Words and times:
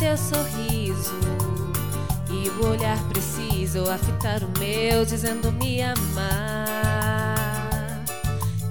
teu 0.00 0.16
sorriso 0.16 1.14
e 2.30 2.48
o 2.48 2.70
olhar 2.70 2.98
preciso 3.10 3.88
a 3.88 3.98
fitar 3.98 4.42
o 4.42 4.58
meu, 4.58 5.04
dizendo 5.04 5.52
me 5.52 5.82
amar. 5.82 7.36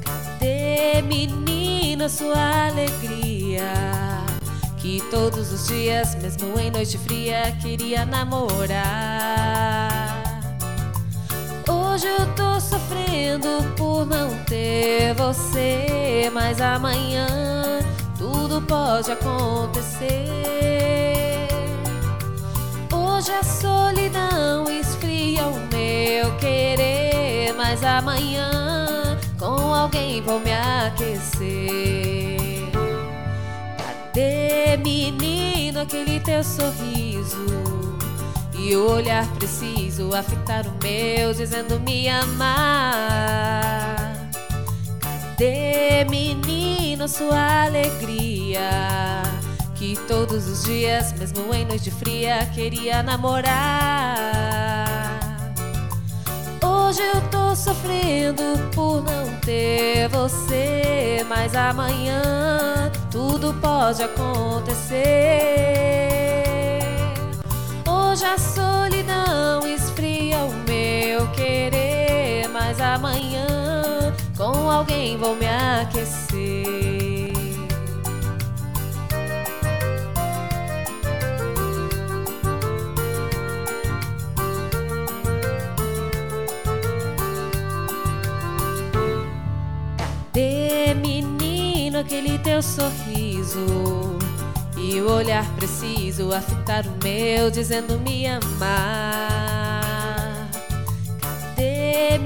Cadê, 0.04 1.02
menina, 1.04 2.10
sua 2.10 2.68
alegria? 2.68 3.72
Que 4.78 5.02
todos 5.12 5.52
os 5.52 5.68
dias, 5.68 6.16
mesmo 6.16 6.60
em 6.60 6.72
noite 6.72 6.98
fria, 6.98 7.56
queria 7.62 8.06
namorar. 8.06 8.80
Hoje 11.70 12.08
eu 12.08 12.26
tô 12.34 12.60
sofrendo 12.60 13.64
por 13.78 14.04
não 14.06 14.36
ter 14.46 15.14
você, 15.14 16.30
mas 16.34 16.60
amanhã 16.60 17.59
tudo 18.50 18.62
pode 18.64 19.12
acontecer. 19.12 20.08
Hoje 22.92 23.32
a 23.32 23.44
solidão 23.44 24.68
esfria 24.68 25.46
o 25.46 25.60
meu 25.72 26.36
querer, 26.38 27.54
mas 27.56 27.84
amanhã 27.84 29.20
com 29.38 29.74
alguém 29.74 30.20
vou 30.24 30.40
me 30.40 30.52
aquecer. 30.52 32.40
Cadê, 33.78 34.78
menino, 34.78 35.82
aquele 35.82 36.20
teu 36.20 36.44
sorriso? 36.44 37.46
E 38.56 38.76
o 38.76 38.92
olhar 38.94 39.28
preciso 39.36 40.12
a 40.16 40.24
fitar 40.24 40.66
o 40.66 40.74
meu, 40.82 41.36
dizendo 41.36 41.80
me 41.80 42.10
amar. 42.10 42.58
Cadê, 45.00 46.04
menino, 46.10 46.89
sua 47.08 47.66
alegria? 47.66 48.70
Que 49.76 49.98
todos 50.08 50.48
os 50.48 50.66
dias, 50.66 51.14
mesmo 51.14 51.54
em 51.54 51.66
noite 51.66 51.90
fria, 51.90 52.46
queria 52.54 53.02
namorar. 53.02 53.50
Hoje 56.62 57.02
eu 57.02 57.22
tô 57.30 57.56
sofrendo 57.56 58.44
por 58.74 59.02
não 59.04 59.40
ter 59.42 60.10
você, 60.10 61.26
mas 61.30 61.56
amanhã 61.56 62.92
tudo 63.10 63.54
pode 63.62 64.04
acontecer. 64.04 65.00
Hoje 67.88 68.26
a 68.26 68.38
solidão 68.38 69.66
esfria 69.68 70.38
o 70.40 70.54
meu 70.68 71.28
querer, 71.32 72.48
mas 72.50 72.82
amanhã 72.82 73.49
alguém 74.80 75.18
vou 75.18 75.36
me 75.36 75.46
aquecer. 75.46 76.70
Menino, 90.96 92.00
aquele 92.00 92.40
teu 92.40 92.62
sorriso? 92.62 94.18
E 94.78 95.02
o 95.02 95.12
olhar 95.12 95.46
preciso 95.56 96.34
a 96.34 96.42
fitar 96.42 96.86
o 96.86 97.04
meu, 97.04 97.52
dizendo 97.52 98.00
me 98.00 98.26
amar. 98.28 99.10
Cadê, 101.20 102.18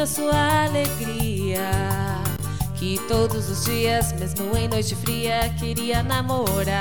menina, 0.00 0.06
sua 0.06 0.64
alegria? 0.64 1.70
Que 2.76 2.98
todos 3.06 3.48
os 3.50 3.64
dias, 3.64 4.12
mesmo 4.12 4.56
em 4.56 4.68
noite 4.68 4.94
fria, 4.96 5.52
queria 5.58 6.02
namorar. 6.02 6.80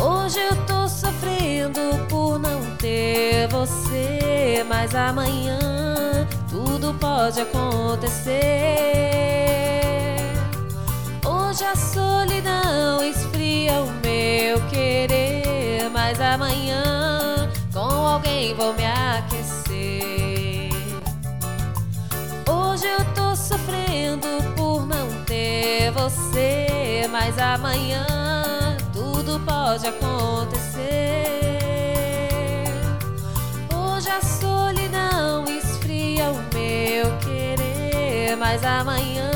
Hoje 0.00 0.38
eu 0.40 0.56
tô 0.66 0.88
sofrendo 0.88 1.80
por 2.08 2.38
não 2.38 2.76
ter 2.76 3.48
você, 3.48 4.64
mas 4.68 4.94
amanhã 4.94 5.58
tudo 6.50 6.92
pode 6.94 7.40
acontecer. 7.40 8.34
Hoje 11.24 11.64
a 11.64 11.74
solidão 11.74 13.02
esfria 13.02 13.80
o 13.80 13.90
meu 14.04 14.60
querer, 14.68 15.88
mas 15.90 16.20
amanhã 16.20 17.50
com 17.72 17.80
alguém 17.80 18.54
vou 18.54 18.74
me 18.74 18.84
aquecer. 18.84 19.65
Hoje 22.76 22.88
eu 22.88 23.02
tô 23.14 23.34
sofrendo 23.34 24.26
por 24.54 24.84
não 24.86 25.08
ter 25.24 25.90
você, 25.92 27.08
mas 27.10 27.38
amanhã 27.38 28.04
tudo 28.92 29.40
pode 29.40 29.86
acontecer. 29.86 30.84
Hoje 33.74 34.10
a 34.10 34.20
solidão 34.20 35.46
esfria 35.46 36.30
o 36.30 36.36
meu 36.54 37.16
querer, 37.20 38.36
mas 38.36 38.62
amanhã 38.62 39.30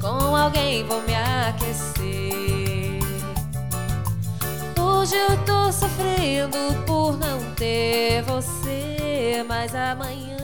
com 0.00 0.34
alguém 0.34 0.82
vou 0.82 1.00
me 1.02 1.14
aquecer. 1.14 2.98
Hoje 4.76 5.14
eu 5.14 5.36
tô 5.44 5.70
sofrendo 5.70 6.74
por 6.84 7.16
não 7.16 7.38
ter 7.54 8.22
você, 8.22 9.44
mas 9.46 9.76
amanhã 9.76 10.37